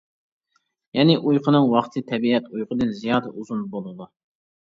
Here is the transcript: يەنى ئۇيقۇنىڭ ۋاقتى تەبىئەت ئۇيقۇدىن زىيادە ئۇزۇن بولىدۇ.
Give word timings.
يەنى 0.99 1.17
ئۇيقۇنىڭ 1.31 1.67
ۋاقتى 1.73 2.03
تەبىئەت 2.11 2.47
ئۇيقۇدىن 2.55 2.95
زىيادە 3.01 3.35
ئۇزۇن 3.37 3.61
بولىدۇ. 3.75 4.09